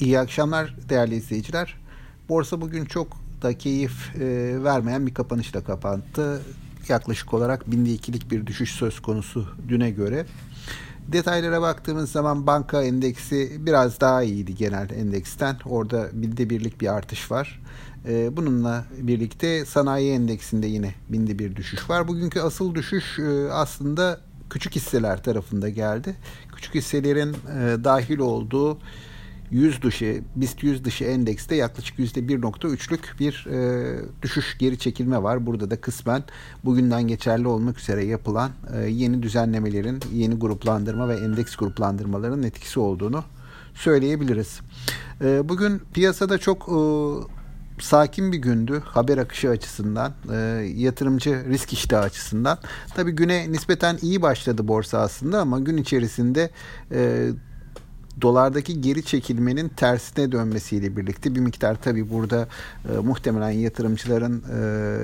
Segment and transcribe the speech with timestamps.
[0.00, 1.76] İyi akşamlar değerli izleyiciler.
[2.28, 3.08] Borsa bugün çok
[3.42, 6.42] da keyif e, vermeyen bir kapanışla kapandı.
[6.88, 10.26] Yaklaşık olarak binde ikilik bir düşüş söz konusu düne göre.
[11.08, 15.56] Detaylara baktığımız zaman banka endeksi biraz daha iyiydi genel endeksten.
[15.64, 17.62] Orada binde birlik bir artış var.
[18.08, 22.08] E, bununla birlikte sanayi endeksinde yine binde bir düşüş var.
[22.08, 24.20] Bugünkü asıl düşüş e, aslında
[24.50, 26.14] küçük hisseler tarafında geldi.
[26.56, 28.78] Küçük hisselerin e, dahil olduğu
[29.50, 35.46] 100 dışı, BIST 100 dışı endekste yaklaşık %1.3'lük bir e, düşüş geri çekilme var.
[35.46, 36.24] Burada da kısmen
[36.64, 43.24] bugünden geçerli olmak üzere yapılan e, yeni düzenlemelerin, yeni gruplandırma ve endeks gruplandırmalarının etkisi olduğunu
[43.74, 44.60] söyleyebiliriz.
[45.20, 46.78] E, bugün piyasada çok e,
[47.82, 50.36] sakin bir gündü haber akışı açısından, e,
[50.76, 52.58] yatırımcı risk iştahı açısından.
[52.94, 56.50] Tabii güne nispeten iyi başladı borsa aslında ama gün içerisinde
[56.92, 57.28] e,
[58.20, 62.48] dolardaki geri çekilmenin tersine dönmesiyle birlikte bir miktar tabi burada
[62.88, 64.56] e, muhtemelen yatırımcıların e,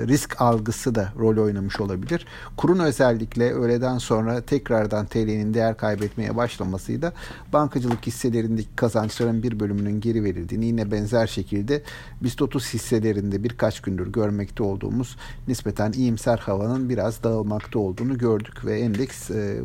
[0.07, 2.27] risk algısı da rol oynamış olabilir.
[2.57, 7.13] Kurun özellikle öğleden sonra tekrardan TL'nin değer kaybetmeye başlamasıyla
[7.53, 11.83] bankacılık hisselerindeki kazançların bir bölümünün geri verildiğini yine benzer şekilde
[12.23, 15.17] BIST 30 hisselerinde birkaç gündür görmekte olduğumuz
[15.49, 19.61] nispeten iyimser havanın biraz dağılmakta olduğunu gördük ve endeks e,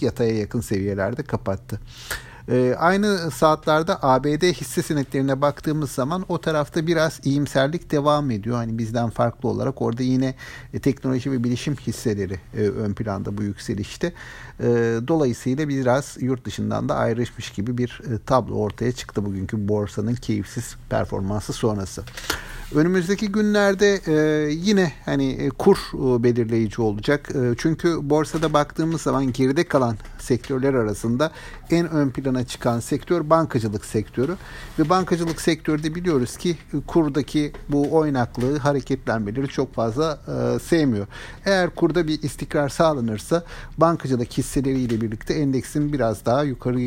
[0.00, 1.80] yataya yakın seviyelerde kapattı.
[2.48, 8.56] E, aynı saatlerde ABD hisse senetlerine baktığımız zaman o tarafta biraz iyimserlik devam ediyor.
[8.56, 10.34] Hani bizden farklı olarak orada yine
[10.74, 14.12] e, teknoloji ve bilişim hisseleri e, ön planda bu yükselişte.
[14.60, 14.64] E,
[15.08, 20.76] dolayısıyla biraz yurt dışından da ayrışmış gibi bir e, tablo ortaya çıktı bugünkü borsanın keyifsiz
[20.90, 22.02] performansı sonrası.
[22.74, 24.00] Önümüzdeki günlerde
[24.50, 25.78] yine hani kur
[26.22, 27.28] belirleyici olacak.
[27.58, 31.32] Çünkü borsada baktığımız zaman geride kalan sektörler arasında
[31.70, 34.36] en ön plana çıkan sektör bankacılık sektörü.
[34.78, 41.06] Ve bankacılık sektörde biliyoruz ki e, kurdaki bu oynaklığı, hareketlenmeleri çok fazla e, sevmiyor.
[41.44, 43.44] Eğer kurda bir istikrar sağlanırsa
[43.78, 46.80] bankacılık hisseleriyle birlikte endeksin biraz daha yukarı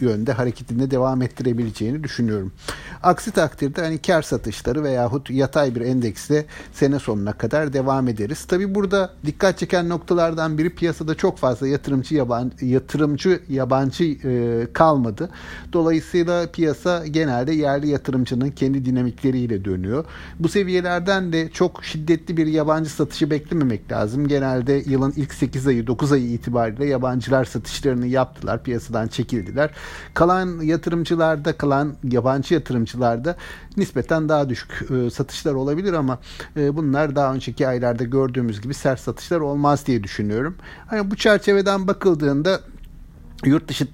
[0.00, 2.52] yönde hareketinde devam ettirebileceğini düşünüyorum.
[3.02, 8.44] Aksi takdirde hani kar satışları veyahut yatay bir endeksle sene sonuna kadar devam ederiz.
[8.44, 15.30] Tabi burada dikkat çeken noktalardan biri piyasada çok fazla yatırımcı yabancı, yatırımcı yabancı e, kalmadı.
[15.72, 20.04] Dolayısıyla piyasa genelde yerli yatırımcının kendi dinamikleriyle dönüyor.
[20.38, 24.28] Bu seviyelerden de çok şiddetli bir yabancı satışı beklememek lazım.
[24.28, 28.62] Genelde yılın ilk 8 ayı 9 ayı itibariyle yabancılar satışlarını yaptılar.
[28.62, 29.70] Piyasadan çekildiler.
[30.14, 33.36] Kalan yatırımcılarda kalan yabancı yatırımcılarda
[33.76, 36.18] nispeten daha düşük e, satışlar olabilir ama
[36.56, 40.56] e, bunlar daha önceki aylarda gördüğümüz gibi sert satışlar olmaz diye düşünüyorum.
[40.86, 42.60] Hani bu çerçeveden bakıldığında
[43.46, 43.86] yurt dışı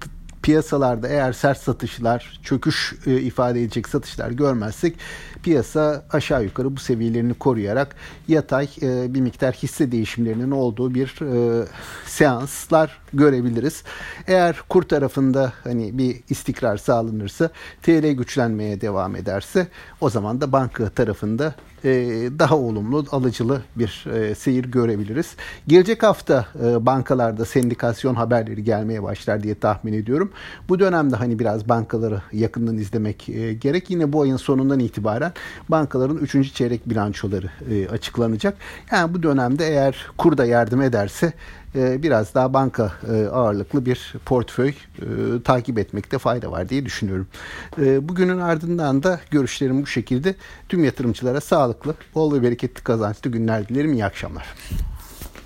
[0.49, 4.97] piyasalarda eğer sert satışlar, çöküş e, ifade edecek satışlar görmezsek
[5.43, 7.97] piyasa aşağı yukarı bu seviyelerini koruyarak
[8.29, 11.67] yatay e, bir miktar hisse değişimlerinin olduğu bir e,
[12.07, 13.83] seanslar görebiliriz.
[14.27, 17.51] Eğer kur tarafında hani bir istikrar sağlanırsa
[17.83, 19.69] TL güçlenmeye devam ederse
[20.01, 21.55] o zaman da banka tarafında
[21.85, 21.91] e,
[22.39, 25.37] daha olumlu, alıcılı bir e, seyir görebiliriz.
[25.67, 30.33] Gelecek hafta e, bankalarda sendikasyon haberleri gelmeye başlar diye tahmin ediyorum.
[30.69, 33.27] Bu dönemde hani biraz bankaları yakından izlemek
[33.61, 33.91] gerek.
[33.91, 35.33] Yine bu ayın sonundan itibaren
[35.69, 36.55] bankaların 3.
[36.55, 37.51] çeyrek bilançoları
[37.93, 38.57] açıklanacak.
[38.93, 41.33] Yani bu dönemde eğer kur da yardım ederse
[41.75, 42.93] biraz daha banka
[43.33, 44.73] ağırlıklı bir portföy
[45.45, 47.27] takip etmekte fayda var diye düşünüyorum.
[47.79, 50.35] Bugünün ardından da görüşlerim bu şekilde
[50.69, 53.93] tüm yatırımcılara sağlıklı, bol ve bereketli kazançlı günler dilerim.
[53.93, 54.47] İyi akşamlar.